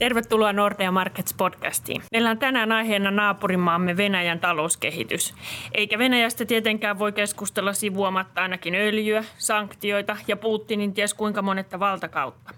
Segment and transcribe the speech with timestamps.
[0.00, 2.02] Tervetuloa Nordea Markets podcastiin.
[2.12, 5.34] Meillä on tänään aiheena naapurimaamme Venäjän talouskehitys.
[5.74, 12.54] Eikä Venäjästä tietenkään voi keskustella sivuamatta ainakin öljyä, sanktioita ja Putinin ties kuinka monetta valtakautta.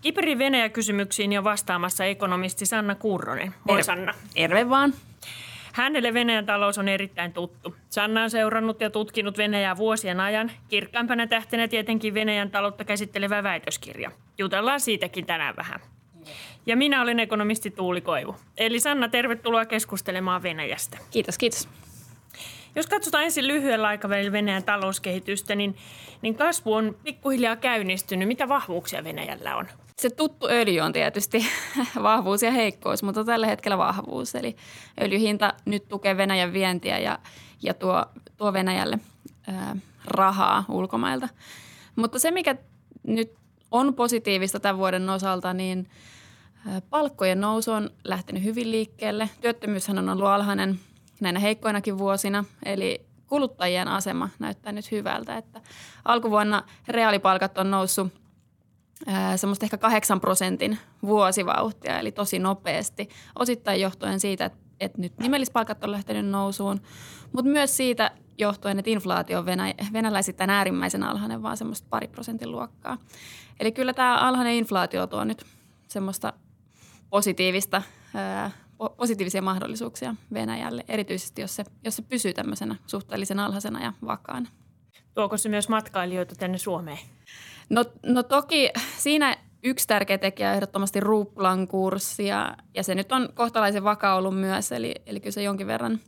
[0.00, 3.54] Kiperin Venäjä-kysymyksiin jo vastaamassa ekonomisti Sanna Kurronen.
[3.64, 4.14] Moi Sanna.
[4.34, 4.94] Terve vaan.
[5.72, 7.76] Hänelle Venäjän talous on erittäin tuttu.
[7.88, 10.50] Sanna on seurannut ja tutkinut Venäjää vuosien ajan.
[10.68, 14.10] Kirkkaimpana tähtenä tietenkin Venäjän taloutta käsittelevä väitöskirja.
[14.38, 15.80] Jutellaan siitäkin tänään vähän.
[16.66, 18.36] Ja minä olen ekonomisti Tuuli Koivu.
[18.56, 20.98] Eli Sanna, tervetuloa keskustelemaan Venäjästä.
[21.10, 21.68] Kiitos, kiitos.
[22.74, 25.76] Jos katsotaan ensin lyhyellä aikavälillä Venäjän talouskehitystä, niin,
[26.22, 28.28] niin kasvu on pikkuhiljaa käynnistynyt.
[28.28, 29.66] Mitä vahvuuksia Venäjällä on?
[29.98, 31.46] Se tuttu öljy on tietysti
[32.02, 34.34] vahvuus ja heikkous, mutta tällä hetkellä vahvuus.
[34.34, 34.56] Eli
[35.00, 37.18] öljyhinta nyt tukee Venäjän vientiä ja,
[37.62, 38.06] ja tuo,
[38.36, 38.98] tuo Venäjälle
[39.46, 41.28] ää, rahaa ulkomailta.
[41.96, 42.56] Mutta se, mikä
[43.02, 43.32] nyt
[43.70, 45.88] on positiivista tämän vuoden osalta, niin
[46.90, 49.30] palkkojen nousu on lähtenyt hyvin liikkeelle.
[49.40, 50.80] Työttömyyshän on ollut alhainen
[51.20, 55.36] näinä heikkoinakin vuosina, eli kuluttajien asema näyttää nyt hyvältä.
[55.36, 55.60] Että
[56.04, 58.12] alkuvuonna reaalipalkat on noussut
[59.36, 63.08] semmoista ehkä 8 prosentin vuosivauhtia, eli tosi nopeasti.
[63.38, 66.80] Osittain johtuen siitä, että, että nyt nimellispalkat on lähtenyt nousuun,
[67.32, 72.50] mutta myös siitä johtuen, että inflaatio on venä, venäläisittäin äärimmäisen alhainen, vaan semmoista pari prosentin
[72.50, 72.98] luokkaa.
[73.60, 75.44] Eli kyllä tämä alhainen inflaatio tuo nyt
[75.88, 76.32] semmoista
[77.10, 77.82] positiivista,
[78.14, 78.50] ää,
[78.96, 84.48] positiivisia mahdollisuuksia Venäjälle, erityisesti jos se, jos se pysyy tämmöisenä suhteellisen alhaisena ja vakaana.
[85.14, 86.98] Tuoko se myös matkailijoita tänne Suomeen?
[87.70, 93.12] No, no toki siinä yksi tärkeä tekijä on ehdottomasti ruplan kurssi ja, ja se nyt
[93.12, 96.00] on kohtalaisen vakaa ollut myös, eli, eli kyllä se jonkin verran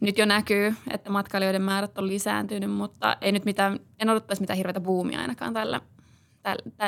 [0.00, 4.56] nyt jo näkyy, että matkailijoiden määrät on lisääntynyt, mutta ei nyt mitään, en odottaisi mitään
[4.56, 5.80] hirveätä buumia ainakaan tällä,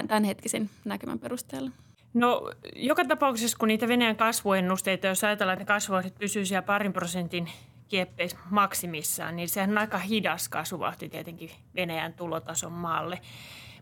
[0.08, 1.70] tämän, hetkisen näkymän perusteella.
[2.14, 7.48] No joka tapauksessa, kun niitä Venäjän kasvuennusteita, jos ajatellaan, että kasvuohjelmat pysyy siellä parin prosentin
[7.88, 13.20] kieppeis maksimissaan, niin sehän on aika hidas kasvuvahti tietenkin Venäjän tulotason maalle.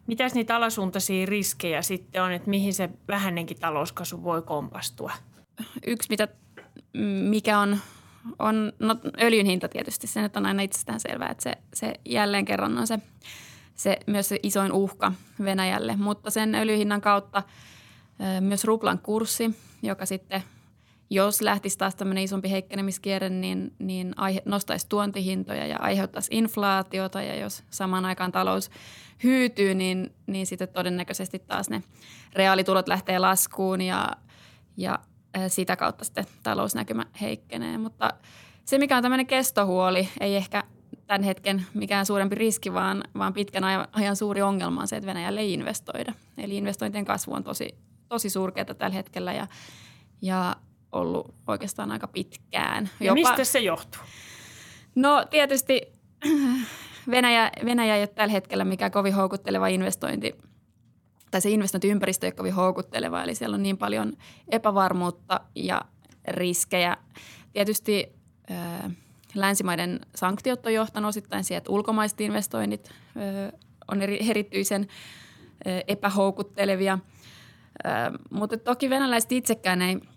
[0.07, 5.13] Mitäs niitä alasuuntaisia riskejä sitten on, että mihin se vähänenkin talouskasvu voi kompastua?
[5.87, 6.29] Yksi, mitä,
[7.29, 7.79] mikä on,
[8.39, 10.07] on no öljyn hinta tietysti.
[10.07, 12.99] Se nyt on aina itsestään selvää, että se, se jälleen kerran on se,
[13.75, 15.13] se myös se isoin uhka
[15.45, 15.97] Venäjälle.
[15.97, 17.43] Mutta sen öljyhinnan kautta
[18.41, 20.43] myös ruplan kurssi, joka sitten–
[21.11, 27.35] jos lähtisi taas tämmöinen isompi heikkenemiskierre, niin, niin aihe, nostaisi tuontihintoja ja aiheuttaisi inflaatiota ja
[27.35, 28.71] jos samaan aikaan talous
[29.25, 31.83] hyytyy, niin, niin sitten todennäköisesti taas ne
[32.33, 34.09] reaalitulot lähtee laskuun ja,
[34.77, 34.99] ja
[35.49, 37.79] sitä kautta sitten talousnäkymä heikkenee.
[37.79, 38.13] Mutta
[38.65, 40.65] se, mikä on tämmöinen kestohuoli, ei ehkä
[41.07, 45.41] tämän hetken mikään suurempi riski, vaan, vaan pitkän ajan suuri ongelma on se, että Venäjälle
[45.41, 46.13] ei investoida.
[46.39, 47.69] Eli investointien kasvu on tosi,
[48.09, 49.47] tosi surkeata tällä hetkellä ja,
[50.23, 50.57] ja
[50.93, 52.91] ollut oikeastaan aika pitkään.
[53.01, 54.03] Ja Jopa, mistä se johtuu?
[54.95, 55.83] No tietysti
[57.11, 60.35] Venäjä, Venäjä ei ole tällä hetkellä mikään kovin houkutteleva investointi,
[61.31, 64.13] tai se investointiympäristö ei ole kovin houkutteleva, eli siellä on niin paljon
[64.49, 65.81] epävarmuutta ja
[66.29, 66.97] riskejä.
[67.53, 68.13] Tietysti
[68.51, 68.91] äh,
[69.35, 74.89] länsimaiden sanktiot on johtanut osittain siihen, että ulkomaiset investoinnit äh, on eri, erityisen
[75.67, 76.99] äh, epähoukuttelevia.
[77.87, 79.99] Äh, mutta toki venäläiset itsekään ei–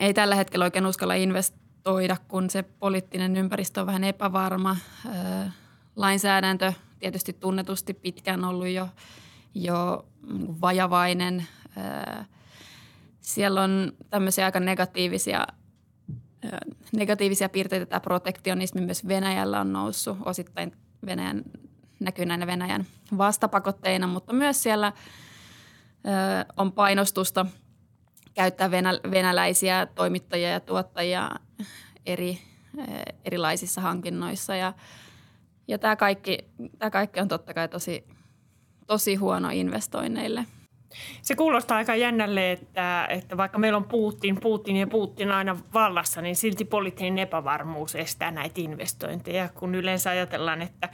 [0.00, 4.76] ei tällä hetkellä oikein uskalla investoida, kun se poliittinen ympäristö on vähän epävarma.
[5.96, 8.88] Lainsäädäntö tietysti tunnetusti pitkään ollut jo,
[9.54, 11.46] jo niin vajavainen.
[13.20, 15.46] Siellä on tämmöisiä aika negatiivisia,
[16.92, 17.86] negatiivisia piirteitä.
[17.86, 20.72] Tämä protektionismi myös Venäjällä on noussut osittain
[21.06, 21.44] Venäjän,
[22.00, 22.86] näkyy näinä Venäjän
[23.18, 24.92] vastapakotteina, mutta myös siellä
[26.56, 27.46] on painostusta–
[28.34, 31.30] käyttää venä, venäläisiä toimittajia ja tuottajia
[32.06, 32.38] eri,
[33.24, 34.56] erilaisissa hankinnoissa.
[34.56, 34.72] Ja,
[35.68, 36.38] ja tämä, kaikki,
[36.78, 38.04] tämä kaikki on totta kai tosi,
[38.90, 40.46] tosi huono investoinneille.
[41.22, 46.22] Se kuulostaa aika jännälle, että, että vaikka meillä on Putin, Putin ja Putin aina vallassa,
[46.22, 50.88] niin silti poliittinen epävarmuus estää näitä investointeja, kun yleensä ajatellaan, että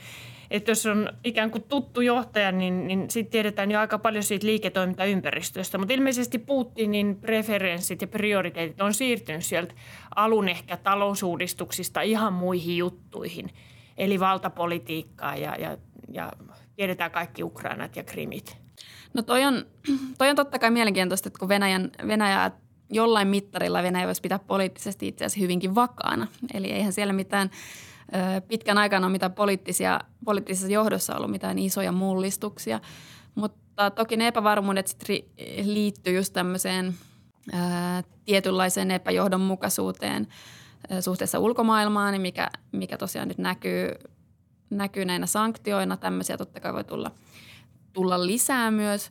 [0.51, 4.47] että jos on ikään kuin tuttu johtaja, niin, niin sitten tiedetään jo aika paljon siitä
[4.47, 5.79] liiketoimintaympäristöstä.
[5.79, 9.75] Mutta ilmeisesti Putinin preferenssit ja prioriteetit on siirtynyt sieltä
[10.17, 13.51] alun ehkä talousuudistuksista ihan muihin juttuihin.
[13.97, 15.79] Eli valtapolitiikkaa ja, ja,
[16.13, 16.33] ja
[16.77, 18.57] tiedetään kaikki Ukrainat ja Krimit.
[19.15, 19.67] No toi on,
[20.19, 22.51] toi on totta kai mielenkiintoista, että kun Venäjän, Venäjä
[22.91, 26.27] jollain mittarilla Venäjä voisi pitää poliittisesti itse asiassa hyvinkin vakaana.
[26.55, 27.51] Eli eihän siellä mitään
[28.49, 32.81] pitkän aikana mitä poliittisia, poliittisessa johdossa ollut mitään isoja mullistuksia.
[33.35, 34.97] Mutta toki ne epävarmuudet
[35.63, 36.95] liittyy just tämmöiseen
[38.25, 40.27] tietynlaiseen epäjohdonmukaisuuteen
[41.01, 43.89] suhteessa ulkomaailmaan, mikä, mikä tosiaan nyt näkyy,
[44.71, 45.97] näkyy näinä sanktioina.
[45.97, 47.11] Tämmöisiä totta kai voi tulla,
[47.93, 49.11] tulla lisää myös.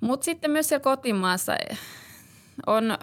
[0.00, 1.52] Mutta sitten myös siellä kotimaassa
[2.66, 2.98] on,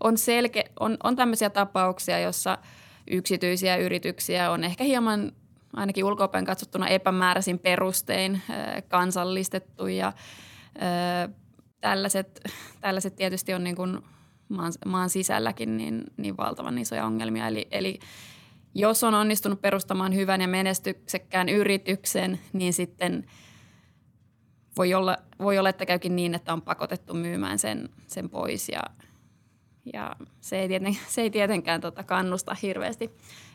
[0.00, 2.58] on, selke, on, on tämmöisiä tapauksia, jossa
[3.10, 5.32] yksityisiä yrityksiä on ehkä hieman
[5.76, 8.42] ainakin ulkopäin katsottuna epämääräisin perustein
[8.88, 10.12] kansallistettu ja
[11.80, 12.40] tällaiset,
[12.80, 13.98] tällaiset tietysti on niin kuin
[14.48, 17.46] maan, maan sisälläkin niin, niin valtavan isoja ongelmia.
[17.46, 17.98] Eli, eli
[18.74, 23.26] jos on onnistunut perustamaan hyvän ja menestyksekkään yrityksen, niin sitten
[24.76, 28.82] voi olla, voi olla että käykin niin, että on pakotettu myymään sen, sen pois ja,
[29.92, 33.10] ja se, ei tieten, se ei tietenkään tota kannusta hirveästi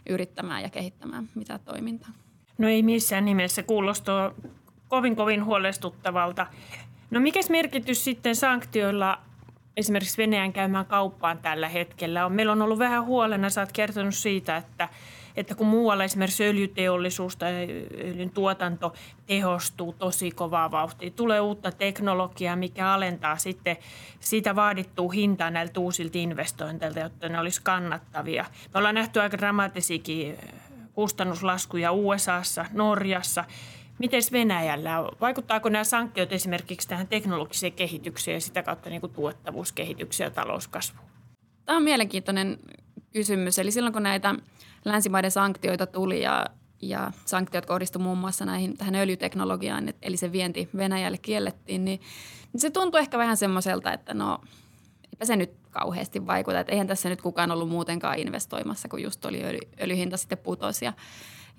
[0.09, 2.09] yrittämään ja kehittämään mitä toimintaa.
[2.57, 3.63] No ei missään nimessä.
[3.63, 4.33] Kuulostaa
[4.87, 6.47] kovin kovin huolestuttavalta.
[7.11, 9.26] No mikä merkitys sitten sanktioilla
[9.77, 12.33] esimerkiksi Venäjän käymään kauppaan tällä hetkellä on?
[12.33, 14.89] Meillä on ollut vähän huolena, sä oot kertonut siitä, että,
[15.35, 17.67] että kun muualla esimerkiksi öljyteollisuus tai
[18.03, 18.93] öljyn tuotanto
[19.25, 23.77] tehostuu tosi kovaa vauhtia, tulee uutta teknologiaa, mikä alentaa sitten
[24.19, 28.45] siitä vaadittua hintaa näiltä uusilta investointeilta, jotta ne olisi kannattavia.
[28.73, 30.37] Me ollaan nähty aika dramaattisiakin
[30.93, 33.45] kustannuslaskuja USAssa, Norjassa–
[33.99, 34.91] Miten Venäjällä?
[35.21, 41.07] Vaikuttaako nämä sanktiot esimerkiksi tähän teknologiseen kehitykseen ja sitä kautta niin kuin tuottavuuskehitykseen ja talouskasvuun?
[41.65, 42.57] Tämä on mielenkiintoinen
[43.13, 43.59] kysymys.
[43.59, 44.35] Eli silloin kun näitä
[44.85, 46.45] länsimaiden sanktioita tuli ja,
[46.81, 52.01] ja sanktiot kohdistuivat muun muassa näihin, tähän öljyteknologiaan, eli se vienti Venäjälle kiellettiin, niin,
[52.53, 54.39] niin se tuntui ehkä vähän semmoiselta, että no
[55.03, 56.59] eipä se nyt kauheasti vaikuta.
[56.59, 60.85] Että eihän tässä nyt kukaan ollut muutenkaan investoimassa, kun just oli öljy, öljyhinta sitten putosi
[60.85, 60.93] ja,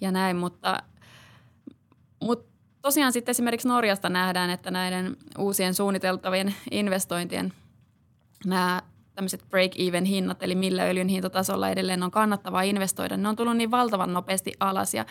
[0.00, 0.37] ja näin.
[0.37, 0.82] Mutta
[2.20, 7.53] mutta tosiaan sitten esimerkiksi Norjasta nähdään, että näiden uusien suunniteltavien investointien
[8.47, 8.82] nämä
[9.15, 13.70] tämmöiset break-even hinnat, eli millä öljyn hintatasolla edelleen on kannattavaa investoida, ne on tullut niin
[13.70, 15.06] valtavan nopeasti alas ja,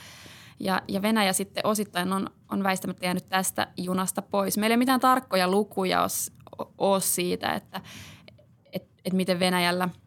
[0.59, 4.57] ja, ja Venäjä sitten osittain on, on väistämättä jäänyt tästä junasta pois.
[4.57, 6.07] Meillä ei mitään tarkkoja lukuja
[6.77, 7.81] ole siitä, että
[8.73, 9.89] et, et miten Venäjällä–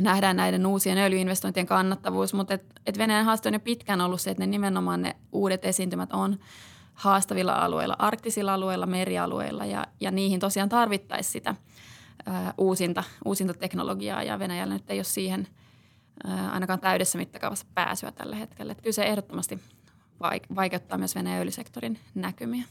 [0.00, 4.30] nähdään näiden uusien öljyinvestointien kannattavuus, mutta et, et Venäjän haaste on jo pitkään ollut se,
[4.30, 6.38] että ne nimenomaan ne uudet esiintymät on
[6.94, 11.54] haastavilla alueilla, arktisilla alueilla, merialueilla ja, ja niihin tosiaan tarvittaisiin sitä
[12.26, 15.48] ää, uusinta, uusinta teknologiaa ja Venäjällä nyt ei ole siihen
[16.26, 18.72] ää, ainakaan täydessä mittakaavassa pääsyä tällä hetkellä.
[18.72, 19.58] Et kyllä se ehdottomasti
[20.56, 22.64] vaikeuttaa myös Venäjän öljysektorin näkymiä.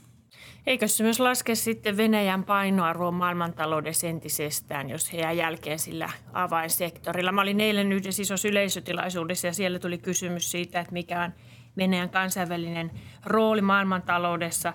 [0.68, 7.32] Eikö se myös laske sitten Venäjän painoarvoa maailmantaloudessa entisestään, jos he jää jälkeen sillä avainsektorilla?
[7.32, 11.34] Mä olin eilen yhdessä isossa yleisötilaisuudessa ja siellä tuli kysymys siitä, että mikä on
[11.78, 12.92] Venäjän kansainvälinen
[13.26, 14.74] rooli maailmantaloudessa.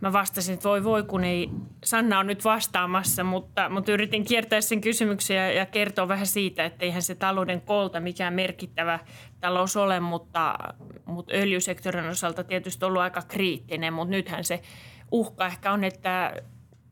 [0.00, 1.50] Mä vastasin, että voi voi, kun ei
[1.84, 6.64] Sanna on nyt vastaamassa, mutta, mutta yritin kiertää sen kysymyksen ja, ja kertoa vähän siitä,
[6.64, 8.98] että eihän se talouden kolta mikään merkittävä
[9.40, 10.58] talous ole, mutta,
[11.04, 14.62] mutta öljysektorin osalta tietysti ollut aika kriittinen, mutta nythän se
[15.10, 16.42] uhka ehkä on, että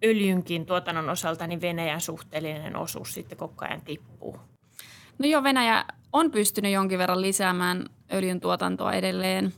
[0.05, 4.41] öljynkin tuotannon osalta niin Venäjän suhteellinen osuus sitten koko ajan tippuu.
[5.19, 9.53] No joo, Venäjä on pystynyt jonkin verran lisäämään öljyn tuotantoa edelleen,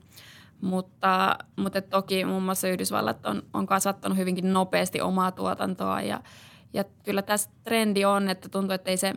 [0.60, 6.20] mutta, mutta toki muun muassa Yhdysvallat on, on kasvattanut hyvinkin nopeasti omaa tuotantoa ja,
[6.72, 9.14] ja kyllä tässä trendi on, että tuntuu, että, ei se,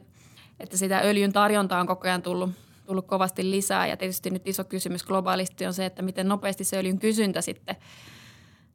[0.60, 2.50] että sitä öljyn tarjontaa on koko ajan tullut,
[2.86, 3.88] tullut kovasti lisää.
[3.88, 7.76] Ja tietysti nyt iso kysymys globaalisti on se, että miten nopeasti se öljyn kysyntä sitten–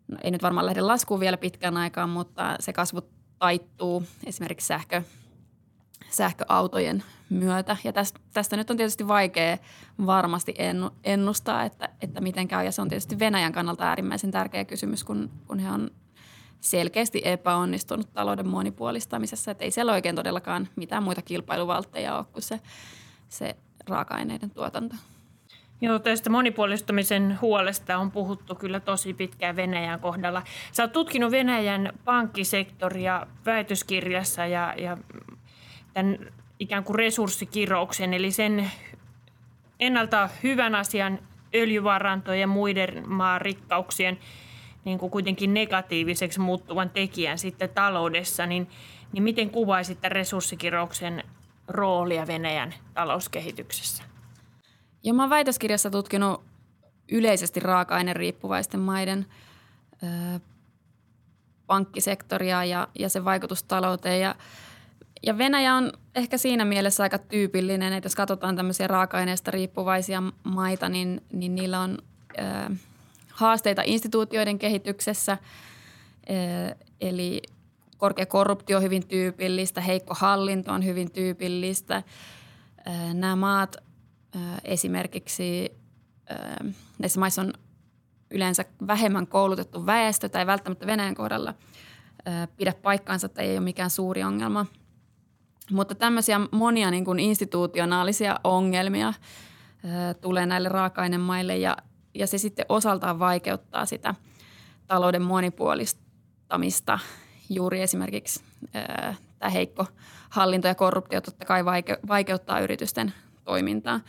[0.08, 3.00] no ei nyt varmaan lähde laskuun vielä pitkän aikaan, mutta se kasvu
[3.38, 4.02] taittuu.
[4.26, 5.02] Esimerkiksi sähkö,
[6.10, 7.76] sähköautojen myötä.
[7.84, 9.58] Ja tästä, tästä nyt on tietysti vaikea
[10.06, 10.54] varmasti
[11.04, 12.64] ennustaa, että, että miten käy.
[12.64, 15.90] Ja se on tietysti Venäjän kannalta äärimmäisen tärkeä kysymys, kun, kun he on
[16.60, 19.50] selkeästi epäonnistunut talouden monipuolistamisessa.
[19.50, 22.60] Että ei siellä oikein todellakaan mitään muita kilpailuvaltteja ole kuin se,
[23.28, 23.56] se
[23.88, 24.96] raaka-aineiden tuotanto.
[25.80, 30.42] Joo, tästä monipuolistumisen huolesta on puhuttu kyllä tosi pitkään Venäjän kohdalla.
[30.72, 34.96] Sä oot tutkinut Venäjän pankkisektoria väitöskirjassa ja, ja
[35.96, 36.18] tämän
[36.58, 38.70] ikään kuin resurssikirouksen, eli sen
[39.80, 41.18] ennalta hyvän asian
[41.54, 44.18] öljyvarantojen ja muiden maan rikkauksien
[44.84, 48.68] niin kuin kuitenkin negatiiviseksi muuttuvan tekijän sitten taloudessa, niin,
[49.12, 51.24] niin miten kuvaisit tämän resurssikirouksen
[51.68, 54.02] roolia Venäjän talouskehityksessä?
[55.02, 56.44] Ja mä oon väitöskirjassa tutkinut
[57.12, 59.26] yleisesti raaka-aineriippuvaisten maiden
[60.02, 60.40] ö,
[61.66, 64.20] pankkisektoria ja, ja sen vaikutustalouteen.
[64.20, 64.34] Ja,
[65.22, 70.88] ja Venäjä on ehkä siinä mielessä aika tyypillinen, että jos katsotaan tämmöisiä raaka-aineista riippuvaisia maita,
[70.88, 71.98] niin, niin niillä on
[72.38, 72.74] ö,
[73.32, 75.38] haasteita instituutioiden kehityksessä.
[76.30, 77.42] Ö, eli
[77.96, 82.02] korkea korruptio on hyvin tyypillistä, heikko hallinto on hyvin tyypillistä.
[83.14, 83.76] Nämä maat
[84.64, 85.72] esimerkiksi,
[86.98, 87.52] näissä maissa on
[88.30, 91.54] yleensä vähemmän koulutettu väestö tai välttämättä Venäjän kohdalla
[92.56, 94.66] pidä paikkaansa tai ei ole mikään suuri ongelma.
[95.70, 99.12] Mutta tämmöisiä monia niin kuin institutionaalisia ongelmia
[100.20, 101.76] tulee näille raaka-ainemaille ja,
[102.14, 104.14] ja se sitten osaltaan vaikeuttaa sitä
[104.86, 106.98] talouden monipuolistamista.
[107.50, 108.44] Juuri esimerkiksi
[109.38, 109.86] tämä heikko
[110.30, 111.64] hallinto ja korruptio totta kai
[112.08, 113.12] vaikeuttaa yritysten
[113.44, 114.00] toimintaa.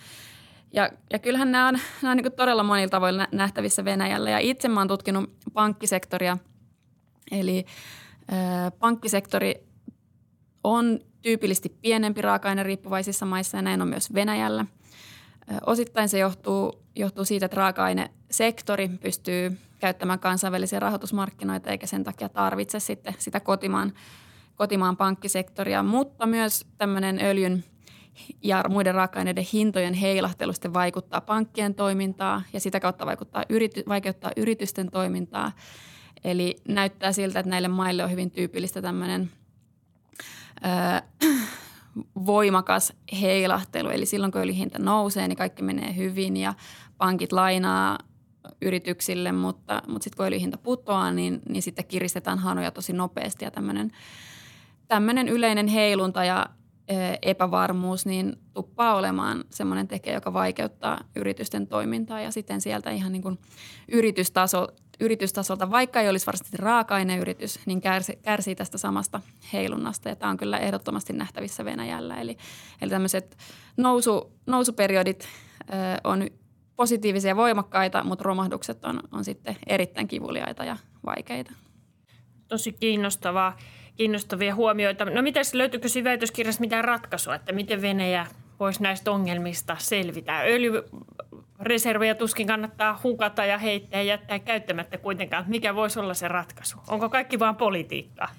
[0.74, 4.30] Ja, ja kyllähän nämä on, nämä on niin todella monilla tavoilla nähtävissä Venäjällä.
[4.30, 6.38] Ja itse oon tutkinut pankkisektoria,
[7.32, 7.66] eli
[8.22, 9.67] ö, pankkisektori
[10.68, 14.66] on tyypillisesti pienempi raaka-aine riippuvaisissa maissa ja näin on myös Venäjällä.
[15.66, 22.80] Osittain se johtuu, johtuu siitä, että raaka-ainesektori pystyy käyttämään kansainvälisiä rahoitusmarkkinoita eikä sen takia tarvitse
[22.80, 23.94] sitten sitä kotimaan,
[24.56, 27.64] kotimaan pankkisektoria, mutta myös tämmöinen öljyn–
[28.44, 34.32] ja muiden raaka-aineiden hintojen heilahtelu sitten vaikuttaa pankkien toimintaa ja sitä kautta vaikuttaa yrity, vaikeuttaa
[34.38, 35.52] yritysten toimintaa.
[36.24, 39.32] Eli näyttää siltä, että näille maille on hyvin tyypillistä tämmöinen
[42.26, 43.90] voimakas heilahtelu.
[43.90, 46.54] Eli silloin kun öljyhinta nousee, niin kaikki menee hyvin ja
[46.98, 47.98] pankit lainaa
[48.62, 53.52] yrityksille, mutta, mutta sitten kun öljyhinta putoaa, niin, niin sitten kiristetään hanoja tosi nopeasti ja
[54.88, 56.46] tämmöinen yleinen heilunta ja
[57.22, 63.22] epävarmuus, niin tuppaa olemaan semmoinen tekijä, joka vaikeuttaa yritysten toimintaa ja sitten sieltä ihan niin
[63.22, 63.40] kuin
[63.92, 64.68] yritystaso,
[65.00, 69.22] yritystasolta, vaikka ei olisi varsinaisesti raaka-aineyritys, niin kärsi, kärsii tästä samasta
[69.54, 72.16] heilunnasta ja tämä on kyllä ehdottomasti nähtävissä Venäjällä.
[72.16, 72.38] Eli,
[72.82, 73.38] eli tämmöiset
[73.78, 75.28] nousu, nousuperiodit
[75.62, 76.28] ö, on
[76.76, 81.52] positiivisia voimakkaita, mutta romahdukset on, on sitten erittäin kivuliaita ja vaikeita.
[82.48, 83.58] Tosi kiinnostavaa
[83.98, 85.06] kiinnostavia huomioita.
[85.06, 88.28] No mitäs, löytyykö siinä väitöskirjassa mitään ratkaisua, että miten Venäjä
[88.60, 90.42] voisi näistä ongelmista selvitä?
[90.42, 95.46] Öljyreservejä tuskin kannattaa hukata ja heittää ja jättää käyttämättä kuitenkaan.
[95.48, 96.78] Mikä voisi olla se ratkaisu?
[96.88, 98.30] Onko kaikki vain politiikkaa?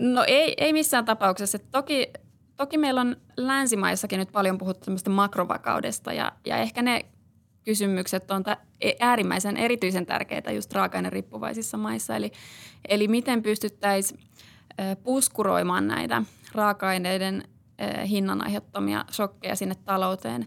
[0.00, 1.58] No ei, ei missään tapauksessa.
[1.58, 2.12] Toki,
[2.56, 7.04] toki meillä on länsimaissakin nyt paljon puhuttu makrovakaudesta ja, ja ehkä ne
[7.64, 8.44] kysymykset on
[8.80, 12.16] e- äärimmäisen erityisen tärkeitä just raaka riippuvaisissa maissa.
[12.16, 12.32] Eli,
[12.88, 14.20] eli miten pystyttäisiin
[15.02, 16.22] puskuroimaan näitä
[16.54, 17.42] raaka-aineiden
[18.08, 20.46] hinnan aiheuttamia shokkeja sinne talouteen.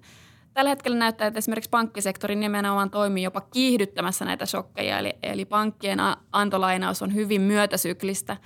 [0.54, 6.00] Tällä hetkellä näyttää, että esimerkiksi pankkisektori nimenomaan toimii jopa kiihdyttämässä näitä shokkeja, eli, eli pankkien
[6.32, 8.38] antolainaus on hyvin myötäsyklistä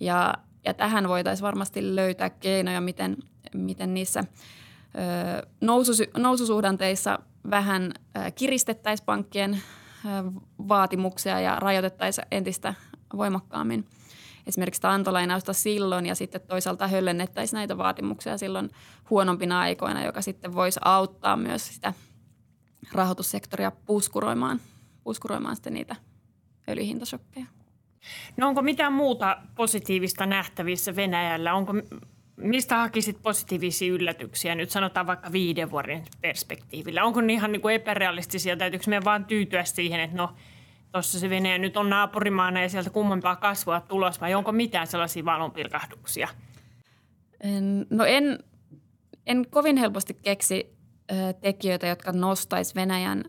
[0.00, 0.34] ja,
[0.64, 3.16] ja tähän voitaisiin varmasti löytää keinoja, miten,
[3.54, 7.18] miten niissä ö, nousus, noususuhdanteissa
[7.50, 7.92] vähän
[8.34, 9.62] kiristettäisiin pankkien
[10.68, 12.74] vaatimuksia ja rajoitettaisiin entistä
[13.16, 13.86] voimakkaammin–
[14.46, 18.70] esimerkiksi sitä antolainausta silloin ja sitten toisaalta höllennettäisiin näitä vaatimuksia silloin
[19.10, 21.92] huonompina aikoina, joka sitten voisi auttaa myös sitä
[22.92, 24.60] rahoitussektoria puskuroimaan,
[25.04, 25.96] puskuroimaan sitten niitä
[26.68, 27.46] öljyhintasokkeja.
[28.36, 31.54] No onko mitään muuta positiivista nähtävissä Venäjällä?
[31.54, 31.72] Onko,
[32.36, 37.04] mistä hakisit positiivisia yllätyksiä nyt sanotaan vaikka viiden vuoden perspektiivillä?
[37.04, 38.56] Onko ne ihan niin kuin epärealistisia?
[38.56, 40.30] Täytyykö meidän vaan tyytyä siihen, että no–
[40.92, 45.24] tuossa se Venäjä nyt on naapurimaana ja sieltä kummempaa kasvua tulos vai onko mitään sellaisia
[45.24, 46.28] valonpilkahduksia?
[47.40, 48.38] En, no en,
[49.26, 50.76] en kovin helposti keksi
[51.40, 53.24] tekijöitä, jotka nostaisi Venäjän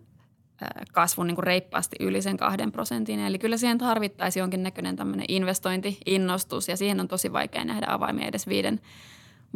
[0.94, 3.20] kasvun niin kuin reippaasti yli sen kahden prosentin.
[3.20, 8.48] Eli kyllä siihen tarvittaisi jonkinnäköinen tämmöinen investointiinnostus ja siihen on tosi vaikea nähdä avaimia edes
[8.48, 8.80] viiden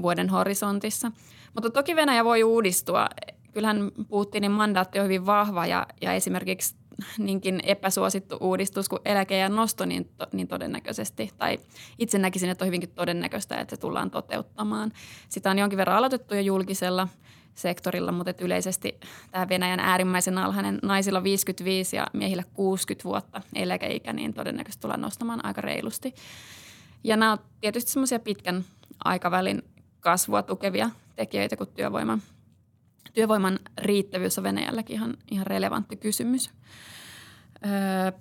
[0.02, 1.12] vuoden horisontissa.
[1.54, 3.08] Mutta toki Venäjä voi uudistua.
[3.54, 6.76] Kyllähän Putinin mandaatti on hyvin vahva ja, ja esimerkiksi
[7.18, 11.60] niinkin epäsuosittu uudistus kuin eläkejän nosto, niin, to, niin todennäköisesti, tai
[12.00, 14.92] itse näkisin, että on hyvinkin todennäköistä, että se tullaan toteuttamaan.
[15.30, 17.08] Sitä on jonkin verran aloitettu jo julkisella
[17.56, 19.00] sektorilla, mutta että yleisesti
[19.32, 25.46] tämä Venäjän äärimmäisen alhainen naisilla 55 ja miehillä 60 vuotta eläkeikä, niin todennäköisesti tullaan nostamaan
[25.46, 26.16] aika reilusti.
[27.04, 28.66] Ja nämä on tietysti semmoisia pitkän
[29.04, 29.62] aikavälin
[30.00, 32.22] kasvua tukevia tekijöitä kuin työvoiman
[33.18, 36.50] työvoiman riittävyys on Venäjälläkin ihan, ihan relevantti kysymys.
[37.66, 38.12] Öö,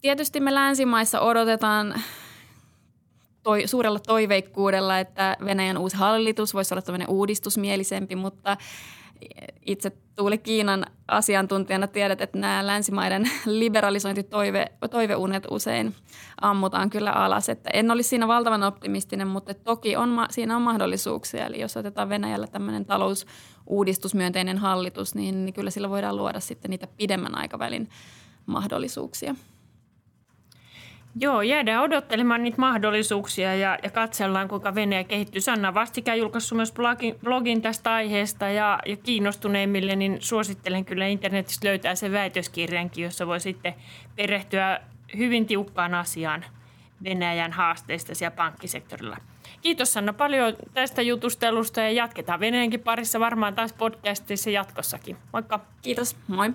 [0.00, 1.94] tietysti me länsimaissa odotetaan
[3.42, 8.56] toi, suurella toiveikkuudella, että Venäjän uusi hallitus voisi olla tämmöinen uudistusmielisempi, mutta
[9.66, 15.94] itse Tuuli Kiinan asiantuntijana tiedät, että nämä länsimaiden liberalisointitoiveunet usein
[16.40, 17.48] ammutaan kyllä alas.
[17.48, 21.46] Että en olisi siinä valtavan optimistinen, mutta toki on, siinä on mahdollisuuksia.
[21.46, 26.86] Eli jos otetaan Venäjällä tämmöinen talousuudistusmyönteinen hallitus, niin, niin kyllä sillä voidaan luoda sitten niitä
[26.96, 27.88] pidemmän aikavälin
[28.46, 29.34] mahdollisuuksia.
[31.20, 35.40] Joo, jäädään odottelemaan niitä mahdollisuuksia ja, ja katsellaan, kuinka Venäjä kehittyy.
[35.40, 41.68] Sanna vastikään julkaissut myös blogin, blogin tästä aiheesta ja, ja kiinnostuneimmille, niin suosittelen kyllä internetistä
[41.68, 43.74] löytää se väitöskirjankin, jossa voi sitten
[44.16, 44.80] perehtyä
[45.16, 46.44] hyvin tiukkaan asiaan
[47.04, 49.16] Venäjän haasteista siellä pankkisektorilla.
[49.60, 55.16] Kiitos Sanna paljon tästä jutustelusta ja jatketaan Venäjänkin parissa varmaan taas podcastissa jatkossakin.
[55.32, 55.60] Moikka!
[55.82, 56.52] Kiitos, moi!